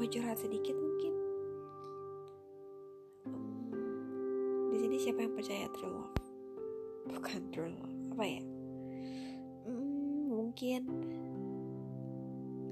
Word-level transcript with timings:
mau 0.00 0.08
curhat 0.08 0.40
sedikit 0.40 0.72
mungkin? 0.72 1.12
Di 4.72 4.76
sini 4.80 4.96
siapa 4.96 5.28
yang 5.28 5.36
percaya 5.36 5.68
true 5.76 5.92
love? 5.92 6.16
Bukan 7.04 7.52
true 7.52 7.68
love 7.68 7.96
apa 8.16 8.24
ya? 8.24 8.40
Hmm, 9.68 10.32
mungkin 10.32 10.88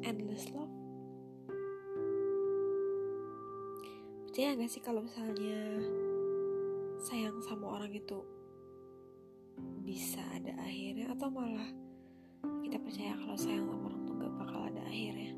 endless 0.08 0.48
love. 0.56 0.72
Percaya 4.24 4.56
gak 4.56 4.72
sih 4.72 4.80
kalau 4.80 5.04
misalnya 5.04 5.84
sayang 7.04 7.44
sama 7.44 7.76
orang 7.76 7.92
itu 7.92 8.24
bisa 9.84 10.24
ada 10.32 10.56
akhirnya 10.64 11.12
atau 11.12 11.28
malah 11.28 11.68
kita 12.64 12.80
percaya 12.80 13.12
kalau 13.20 13.36
sayang 13.36 13.68
sama 13.68 13.92
orang 13.92 14.00
tuh 14.08 14.16
gak 14.16 14.32
bakal 14.40 14.60
ada 14.64 14.80
akhirnya 14.88 15.37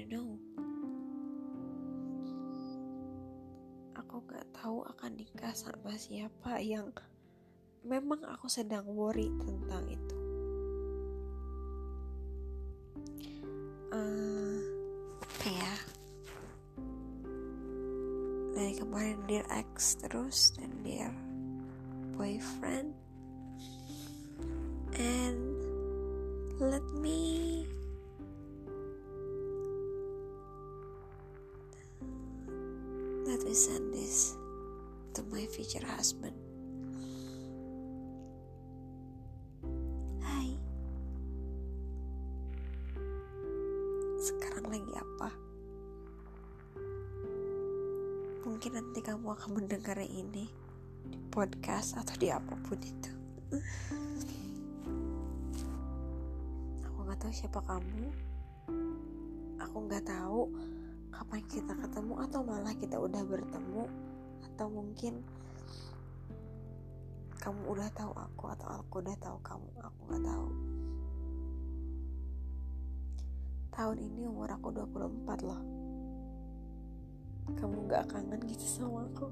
Don't 0.00 0.16
know. 0.16 0.32
Aku 4.00 4.24
gak 4.24 4.48
tahu 4.56 4.80
akan 4.88 5.12
nikah 5.12 5.52
sama 5.52 5.92
siapa 6.00 6.56
yang 6.64 6.88
memang 7.84 8.24
aku 8.24 8.48
sedang 8.48 8.88
worry 8.88 9.28
tentang 9.44 9.84
itu. 9.92 10.16
Uh, 13.92 14.56
ya? 15.44 15.74
Dari 18.56 18.72
kemarin 18.80 19.20
dear 19.28 19.44
ex 19.52 20.00
terus 20.00 20.56
dan 20.56 20.72
dear 20.80 21.12
boyfriend. 22.16 22.96
And 24.96 25.60
let 26.56 26.84
me 26.96 27.49
me 33.50 33.56
send 33.56 33.90
this 33.90 34.38
to 35.10 35.26
my 35.26 35.42
future 35.50 35.82
husband. 35.82 36.38
Hai. 40.22 40.54
Sekarang 44.22 44.70
lagi 44.70 44.94
apa? 44.94 45.34
Mungkin 48.46 48.70
nanti 48.70 49.02
kamu 49.02 49.34
akan 49.34 49.50
mendengar 49.58 49.98
ini 49.98 50.46
di 51.10 51.18
podcast 51.34 51.98
atau 51.98 52.14
di 52.22 52.30
apa 52.30 52.54
pun 52.54 52.78
itu. 52.78 53.12
Aku 56.86 56.98
nggak 57.02 57.18
tahu 57.18 57.34
siapa 57.34 57.58
kamu. 57.66 58.14
Aku 59.58 59.76
nggak 59.90 60.06
tahu 60.06 60.54
kapan 61.10 61.42
kita 61.50 61.74
ketemu 61.74 62.14
atau 62.22 62.40
malah 62.46 62.74
kita 62.78 62.96
udah 62.96 63.22
bertemu? 63.26 63.84
Atau 64.46 64.66
mungkin 64.70 65.20
kamu 67.40 67.60
udah 67.72 67.88
tahu 67.96 68.12
aku 68.14 68.44
atau 68.54 68.68
aku 68.80 68.94
udah 69.02 69.16
tahu 69.18 69.36
kamu 69.42 69.68
aku 69.82 70.00
nggak 70.06 70.24
tahu. 70.24 70.46
Tahun 73.70 73.96
ini 73.98 74.28
umur 74.28 74.50
aku 74.52 74.68
24 74.74 75.48
loh. 75.48 75.62
Kamu 77.50 77.90
gak 77.90 78.06
kangen 78.06 78.38
gitu 78.46 78.62
sama 78.62 79.02
aku? 79.10 79.26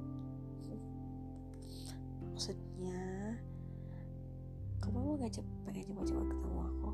Maksudnya 2.25 3.37
kamu 4.83 5.21
gak 5.23 5.39
cepet 5.39 5.55
pengen 5.63 5.87
cepat-cepat 5.87 6.27
ketemu 6.33 6.59
aku? 6.65 6.91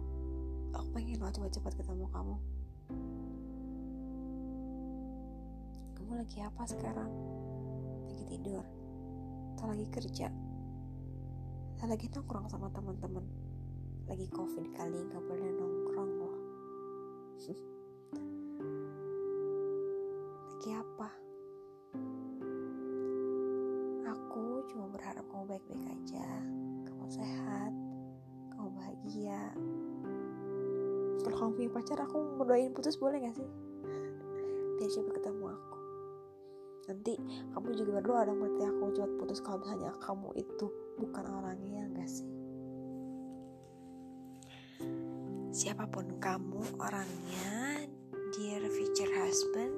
Aku 0.75 0.89
pengen 0.93 1.17
lo 1.23 1.31
cepat-cepat 1.31 1.73
ketemu 1.79 2.05
kamu 2.11 2.37
lagi 6.15 6.39
apa 6.47 6.63
sekarang? 6.63 7.11
Lagi 8.07 8.25
tidur? 8.31 8.63
Atau 9.59 9.67
lagi 9.67 9.87
kerja? 9.91 10.31
Atau 11.75 11.91
lagi 11.91 12.07
nongkrong 12.07 12.47
sama 12.47 12.71
teman-teman? 12.71 13.27
Lagi 14.07 14.31
covid 14.31 14.63
kali 14.79 15.11
nggak 15.11 15.25
boleh 15.27 15.51
nongkrong 15.59 16.13
loh. 16.23 16.37
Lagi 20.55 20.71
apa? 20.71 21.11
Aku 24.15 24.63
cuma 24.71 24.87
berharap 24.95 25.27
kamu 25.35 25.45
baik-baik 25.51 25.83
aja. 25.99 26.27
Kamu 26.87 27.11
sehat. 27.11 27.75
Kamu 28.55 28.71
bahagia. 28.71 29.51
Kalau 31.27 31.37
kamu 31.43 31.51
punya 31.59 31.71
pacar 31.75 31.99
aku 32.07 32.39
mau 32.39 32.47
doain 32.47 32.71
putus 32.71 32.95
boleh 33.03 33.19
gak 33.19 33.35
sih? 33.35 33.51
Biar 34.79 34.91
coba 34.95 35.11
ketemu 35.19 35.34
nanti 36.89 37.17
kamu 37.53 37.69
juga 37.77 37.91
berdoa 38.01 38.29
dong 38.29 38.39
berarti 38.41 38.63
aku 38.69 38.83
cepat 38.93 39.13
putus 39.21 39.41
kalau 39.41 39.59
misalnya 39.65 39.93
kamu 40.03 40.29
itu 40.37 40.67
bukan 41.01 41.25
orangnya 41.27 41.83
gak 41.97 42.11
sih? 42.11 42.29
Siapa 45.55 45.87
pun 45.87 46.19
kamu 46.19 46.83
orangnya 46.83 47.87
dear 48.35 48.67
future 48.67 49.15
husband 49.23 49.71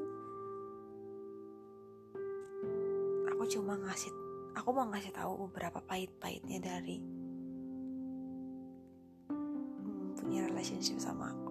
aku 3.28 3.44
cuma 3.52 3.76
ngasih 3.76 4.08
aku 4.56 4.68
mau 4.72 4.88
ngasih 4.88 5.12
tahu 5.12 5.46
beberapa 5.46 5.84
pahit-pahitnya 5.84 6.58
dari 6.64 7.04
hmm, 9.28 10.16
punya 10.16 10.48
relationship 10.48 10.96
sama 10.96 11.36
aku 11.36 11.45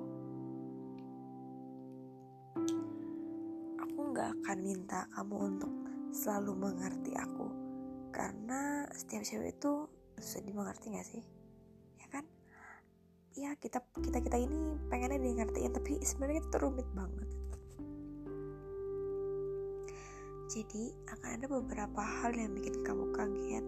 akan 4.46 4.62
minta 4.62 5.10
kamu 5.18 5.58
untuk 5.58 5.74
selalu 6.14 6.70
mengerti 6.70 7.18
aku. 7.18 7.50
Karena 8.14 8.86
setiap 8.94 9.26
cewek 9.26 9.58
itu 9.58 9.90
susah 10.22 10.46
dimengerti 10.46 10.94
gak 10.94 11.08
sih? 11.10 11.26
Ya 11.98 12.06
kan? 12.14 12.30
Ya 13.34 13.58
kita 13.58 13.82
kita 13.98 14.22
kita 14.22 14.38
ini 14.38 14.78
pengennya 14.86 15.18
di 15.18 15.34
ngertiin 15.42 15.74
tapi 15.74 15.98
sebenarnya 16.06 16.46
itu 16.46 16.58
rumit 16.62 16.86
banget. 16.94 17.26
Jadi 20.54 20.94
akan 21.10 21.30
ada 21.42 21.46
beberapa 21.50 22.02
hal 22.06 22.38
yang 22.38 22.54
bikin 22.54 22.86
kamu 22.86 23.18
kaget. 23.18 23.66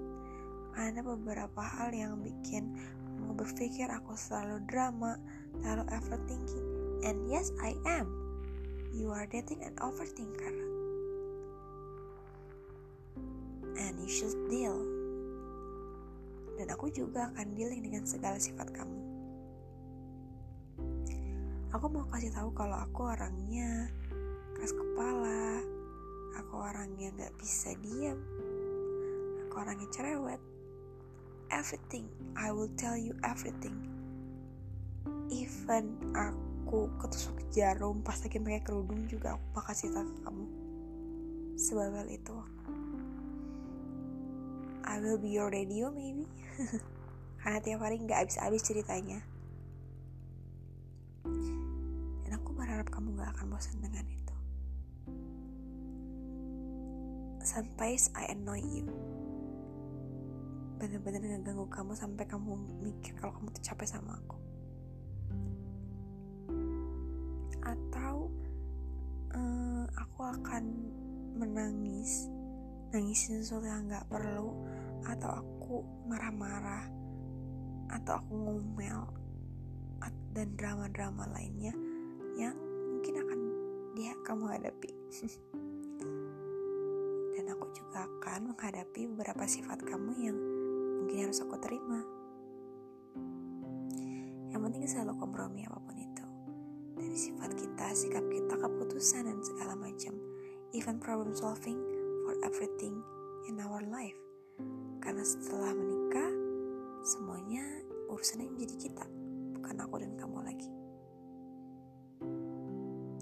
Ada 0.78 1.02
beberapa 1.02 1.58
hal 1.58 1.90
yang 1.90 2.22
bikin 2.22 2.78
kamu 3.18 3.34
berpikir 3.34 3.90
aku 3.90 4.14
selalu 4.14 4.62
drama 4.70 5.18
terlalu 5.58 5.90
overthinking. 5.90 6.70
And 7.02 7.26
yes 7.26 7.50
I 7.58 7.74
am 7.90 8.27
you 8.98 9.14
are 9.14 9.30
dating 9.30 9.62
an 9.62 9.78
overthinker. 9.78 10.58
And 13.78 13.94
you 14.02 14.10
should 14.10 14.34
deal. 14.50 14.82
Dan 16.58 16.74
aku 16.74 16.90
juga 16.90 17.30
akan 17.30 17.54
dealing 17.54 17.86
dengan 17.86 18.02
segala 18.10 18.42
sifat 18.42 18.74
kamu. 18.74 19.00
Aku 21.78 21.86
mau 21.94 22.10
kasih 22.10 22.34
tahu 22.34 22.50
kalau 22.58 22.82
aku 22.82 23.14
orangnya 23.14 23.94
keras 24.58 24.74
kepala. 24.74 25.62
Aku 26.42 26.58
orang 26.58 26.98
yang 26.98 27.14
gak 27.22 27.38
bisa 27.38 27.78
diam 27.86 28.18
aku 29.58 29.66
orangnya 29.66 29.90
cerewet. 29.90 30.42
Everything. 31.50 32.06
I 32.38 32.54
will 32.54 32.70
tell 32.78 32.94
you 32.94 33.18
everything. 33.26 33.74
Even 35.34 35.98
aku 36.14 36.47
ketusuk 37.00 37.38
jarum 37.56 38.04
pas 38.04 38.20
lagi 38.20 38.38
pakai 38.44 38.60
kerudung 38.60 39.08
juga 39.08 39.40
aku 39.40 39.46
bakal 39.56 39.74
cerita 39.74 40.04
ke 40.04 40.14
kamu. 40.24 40.46
Sebabel 41.56 42.06
itu. 42.12 42.36
I 44.88 45.04
will 45.04 45.20
be 45.20 45.36
your 45.36 45.52
radio 45.52 45.92
maybe 45.92 46.24
karena 47.44 47.60
tiap 47.60 47.84
hari 47.84 48.00
nggak 48.00 48.28
habis-habis 48.28 48.64
ceritanya. 48.64 49.20
Dan 52.24 52.32
aku 52.36 52.56
berharap 52.56 52.88
kamu 52.88 53.20
gak 53.20 53.36
akan 53.36 53.46
bosan 53.52 53.80
dengan 53.84 54.08
itu. 54.08 54.36
Sometimes 57.44 58.12
I 58.16 58.32
annoy 58.32 58.64
you. 58.64 58.88
Bener-bener 60.80 61.20
ngeganggu 61.20 61.68
kamu 61.68 61.92
sampai 62.00 62.24
kamu 62.28 62.56
mikir 62.80 63.12
kalau 63.20 63.36
kamu 63.36 63.52
tuh 63.60 63.64
capek 63.64 63.88
sama 63.92 64.16
aku 64.16 64.47
akan 70.58 70.74
menangis 71.38 72.34
nangisin 72.90 73.46
sesuatu 73.46 73.70
yang 73.70 73.86
nggak 73.86 74.10
perlu 74.10 74.58
atau 75.06 75.38
aku 75.38 75.86
marah-marah 76.10 76.82
atau 77.94 78.18
aku 78.18 78.34
ngomel 78.34 79.06
dan 80.34 80.50
drama-drama 80.58 81.30
lainnya 81.30 81.78
yang 82.42 82.58
mungkin 82.90 83.22
akan 83.22 83.40
dia 83.94 84.18
kamu 84.26 84.50
hadapi. 84.50 84.90
Dan 87.38 87.54
aku 87.54 87.70
juga 87.74 88.10
akan 88.10 88.54
menghadapi 88.54 89.14
beberapa 89.14 89.46
sifat 89.46 89.86
kamu 89.86 90.12
yang 90.26 90.38
mungkin 91.06 91.30
harus 91.30 91.42
aku 91.46 91.58
terima. 91.62 92.02
Penting 94.58 94.90
selalu 94.90 95.14
kompromi 95.22 95.64
apa 95.64 95.80
pun 95.80 95.96
itu. 95.96 96.26
Dari 96.98 97.18
sifat 97.18 97.56
kita 97.56 97.88
sikap 97.94 98.26
kita 98.26 98.58
keputusan 98.58 99.30
dan 99.30 99.40
segala 99.46 99.80
macam 99.80 100.27
even 100.74 101.00
problem 101.00 101.32
solving 101.32 101.80
for 102.26 102.36
everything 102.44 103.00
in 103.48 103.60
our 103.64 103.80
life. 103.88 104.18
Karena 105.00 105.24
setelah 105.24 105.72
menikah 105.72 106.32
semuanya 107.08 107.64
urusannya 108.12 108.52
menjadi 108.52 108.76
kita 108.90 109.06
bukan 109.56 109.76
aku 109.80 109.96
dan 110.04 110.12
kamu 110.20 110.40
lagi. 110.44 110.70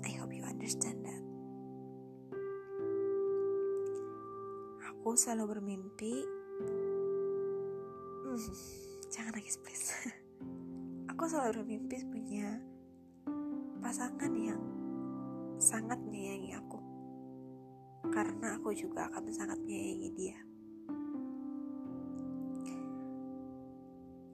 I 0.05 0.11
hope 0.17 0.33
you 0.33 0.45
understand 0.45 1.05
that. 1.05 1.23
Aku 4.89 5.13
selalu 5.13 5.57
bermimpi. 5.57 6.25
Hmm, 8.25 8.41
jangan 9.13 9.37
nangis 9.37 9.61
please. 9.61 9.93
Aku 11.13 11.29
selalu 11.29 11.61
bermimpi 11.61 12.01
punya 12.09 12.57
pasangan 13.85 14.33
yang 14.33 14.59
sangat 15.61 16.01
karena 18.09 18.57
aku 18.57 18.73
juga 18.73 19.07
akan 19.09 19.31
sangat 19.31 19.57
menyayangi 19.61 20.09
dia. 20.15 20.37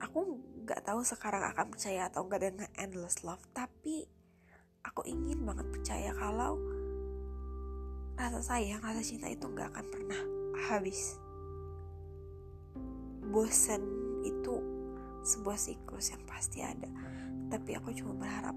Aku 0.02 0.40
nggak 0.66 0.82
tahu 0.82 1.00
sekarang 1.06 1.42
akan 1.52 1.72
percaya 1.72 2.10
atau 2.10 2.26
enggak 2.26 2.52
dengan 2.52 2.70
endless 2.76 3.22
love 3.22 3.42
tapi 3.54 4.06
aku 4.82 5.06
ingin 5.06 5.46
banget 5.46 5.66
percaya 5.70 6.10
kalau 6.14 6.58
rasa 8.18 8.40
sayang 8.42 8.82
rasa 8.82 9.02
cinta 9.02 9.30
itu 9.30 9.46
nggak 9.46 9.70
akan 9.72 9.86
pernah 9.88 10.20
habis. 10.68 11.16
Bosan 13.32 13.82
itu 14.26 14.60
sebuah 15.22 15.58
siklus 15.58 16.10
yang 16.10 16.22
pasti 16.26 16.60
ada 16.60 16.90
tapi 17.52 17.76
aku 17.76 17.94
cuma 17.94 18.16
berharap 18.16 18.56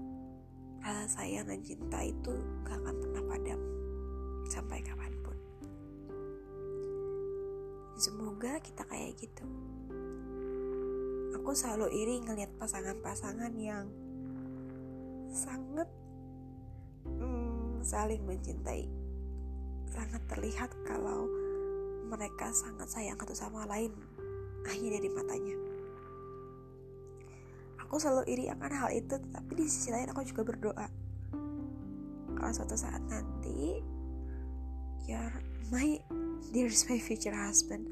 rasa 0.82 1.20
sayang 1.20 1.46
dan 1.46 1.60
cinta 1.62 2.00
itu 2.02 2.32
gak 2.64 2.78
akan 2.80 2.94
pernah 3.02 3.22
padam 3.26 3.75
sampai 4.50 4.82
kapan 4.82 5.12
pun. 5.22 5.36
Semoga 7.96 8.60
kita 8.60 8.84
kayak 8.84 9.16
gitu. 9.16 9.46
Aku 11.40 11.54
selalu 11.54 11.88
iri 11.94 12.16
ngelihat 12.20 12.50
pasangan-pasangan 12.58 13.54
yang 13.54 13.86
sangat 15.30 15.88
hmm, 17.06 17.80
saling 17.86 18.24
mencintai. 18.26 18.90
Sangat 19.86 20.22
terlihat 20.28 20.74
kalau 20.84 21.30
mereka 22.06 22.50
sangat 22.50 22.90
sayang 22.90 23.18
satu 23.18 23.34
sama 23.34 23.66
lain 23.66 23.94
hanya 24.66 24.98
dari 24.98 25.08
matanya. 25.10 25.56
Aku 27.86 28.02
selalu 28.02 28.26
iri 28.26 28.44
akan 28.50 28.72
hal 28.74 28.90
itu 28.90 29.14
tetapi 29.14 29.52
di 29.54 29.64
sisi 29.70 29.94
lain 29.94 30.10
aku 30.10 30.26
juga 30.26 30.42
berdoa. 30.42 30.88
Kalau 32.36 32.52
suatu 32.52 32.74
saat 32.74 33.00
nanti 33.06 33.78
your 35.04 35.28
my 35.68 36.00
dearest 36.56 36.88
my 36.88 36.96
future 36.96 37.36
husband. 37.36 37.84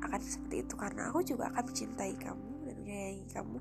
Akan 0.00 0.20
seperti 0.24 0.64
itu 0.64 0.74
karena 0.80 1.12
aku 1.12 1.20
juga 1.20 1.52
akan 1.52 1.68
mencintai 1.68 2.14
kamu 2.16 2.48
dan 2.64 2.74
menyayangi 2.80 3.26
kamu 3.32 3.58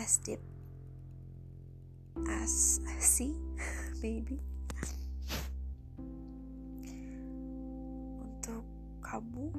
as 0.00 0.16
deep 0.24 0.40
as 2.32 2.80
sea 2.96 3.36
maybe. 4.04 4.40
Kamu 9.10 9.50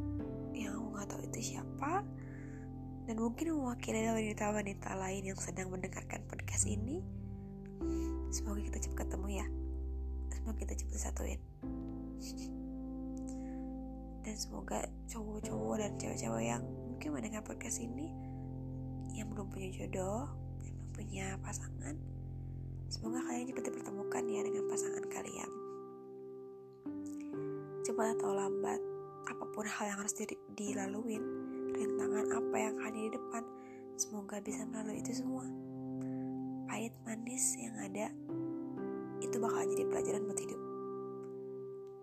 yang 0.56 0.80
aku 0.80 0.88
gak 0.96 1.08
tahu 1.12 1.22
itu 1.28 1.40
siapa 1.52 2.08
dan 3.04 3.16
mungkin 3.20 3.52
mewakili 3.52 4.08
wanita-wanita 4.08 4.96
lain 4.96 5.28
yang 5.28 5.36
sedang 5.36 5.68
mendengarkan 5.68 6.24
podcast 6.24 6.72
ini 6.72 7.04
semoga 8.32 8.64
kita 8.64 8.88
cepat 8.88 9.12
ketemu 9.12 9.44
ya 9.44 9.48
semoga 10.32 10.64
kita 10.64 10.74
cepat 10.80 11.00
satuin? 11.00 11.40
Dan 14.26 14.36
semoga 14.38 14.86
cowok-cowok 15.10 15.76
dan 15.82 15.92
cewek-cewek 15.98 16.46
yang 16.46 16.62
mungkin 16.62 17.10
mendengar 17.18 17.42
podcast 17.42 17.82
ini 17.82 18.14
yang 19.18 19.34
belum 19.34 19.50
punya 19.50 19.74
jodoh 19.74 20.30
yang 20.62 20.78
belum 20.78 20.92
punya 20.94 21.26
pasangan 21.42 21.98
semoga 22.92 23.24
kalian 23.24 23.48
cepat 23.48 23.72
dipertemukan 23.72 24.24
ya 24.28 24.42
dengan 24.44 24.64
pasangan 24.68 25.06
kalian. 25.08 25.50
Cepat 27.88 28.20
atau 28.20 28.36
lambat 28.36 28.84
apa 29.32 29.46
pun 29.56 29.64
hal 29.64 29.96
yang 29.96 29.98
harus 30.04 30.12
dilaluin, 30.60 31.24
rintangan 31.72 32.28
apa 32.36 32.56
yang 32.60 32.76
ada 32.84 33.00
di 33.00 33.12
depan, 33.16 33.48
semoga 33.96 34.44
bisa 34.44 34.68
melalui 34.68 35.00
itu 35.00 35.24
semua. 35.24 35.48
Pahit 36.68 36.92
manis 37.08 37.56
yang 37.56 37.80
ada 37.80 38.12
itu 39.22 39.38
bakal 39.38 39.64
jadi 39.70 39.84
pelajaran 39.88 40.26
buat 40.28 40.40
hidup. 40.42 40.62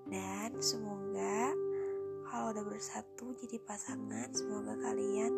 Dan 0.08 0.50
semoga 0.62 1.52
kalau 2.28 2.54
udah 2.56 2.64
bersatu 2.64 3.36
jadi 3.42 3.58
pasangan, 3.66 4.32
semoga 4.32 4.78
kalian 4.80 5.32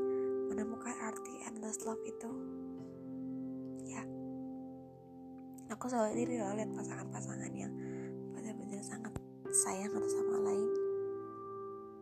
menemukan 0.52 0.94
arti 1.00 1.42
endless 1.48 1.82
love 1.82 2.00
itu. 2.06 2.30
Ya. 3.88 4.04
Aku 5.74 5.90
selalu 5.90 6.22
diri 6.22 6.34
loh 6.38 6.54
lihat 6.54 6.70
pasangan-pasangan 6.76 7.52
yang 7.56 7.72
benar-benar 8.36 8.82
sangat 8.84 9.16
sayang 9.50 9.90
satu 9.90 10.06
sama 10.06 10.46
lain 10.46 10.70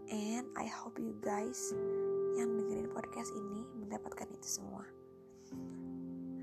And 0.08 0.48
I 0.56 0.64
hope 0.64 0.96
you 0.96 1.12
guys 1.20 1.76
yang 2.40 2.56
dengerin 2.56 2.88
podcast 2.96 3.28
ini 3.36 3.60
mendapatkan 3.76 4.24
itu 4.32 4.48
semua. 4.56 4.80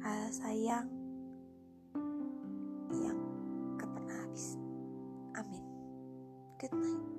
Rasa 0.05 0.45
sayang 0.45 0.85
yang 3.03 3.19
gak 3.75 3.91
pernah 3.91 4.15
habis. 4.23 4.55
Amin. 5.35 5.63
Good 6.59 6.73
night. 6.75 7.14